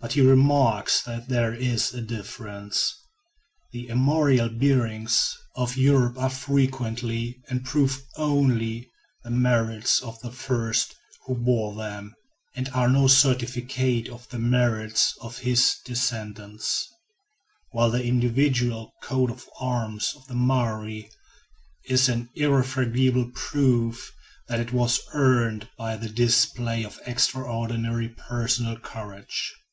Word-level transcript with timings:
But 0.00 0.12
he 0.12 0.20
remarks 0.20 1.02
that 1.02 1.28
there 1.28 1.52
is 1.52 1.90
this 1.90 2.04
difference: 2.06 2.94
the 3.72 3.90
armorial 3.90 4.48
bearings 4.48 5.36
of 5.56 5.76
Europe 5.76 6.16
are 6.16 6.30
frequently 6.30 7.42
a 7.50 7.58
proof 7.58 8.02
only 8.16 8.78
of 8.78 8.84
the 9.24 9.30
merits 9.30 10.00
of 10.00 10.16
the 10.20 10.30
first 10.30 10.94
who 11.26 11.34
bore 11.34 11.74
them, 11.74 12.14
and 12.54 12.68
are 12.72 12.88
no 12.88 13.08
certificate 13.08 14.08
of 14.08 14.28
the 14.28 14.38
merits 14.38 15.14
of 15.20 15.38
his 15.38 15.74
descendants; 15.84 16.86
while 17.72 17.90
the 17.90 18.04
individual 18.04 18.92
coat 19.02 19.32
of 19.32 19.48
arms 19.58 20.12
of 20.14 20.26
the 20.28 20.36
Maori 20.36 21.10
is 21.88 22.08
an 22.08 22.30
irrefragible 22.36 23.32
proof 23.34 24.12
that 24.46 24.60
it 24.60 24.72
was 24.72 25.00
earned 25.12 25.68
by 25.76 25.96
the 25.96 26.08
display 26.08 26.84
of 26.84 27.00
extraordinary 27.04 28.08
personal 28.08 28.76
courage. 28.78 29.52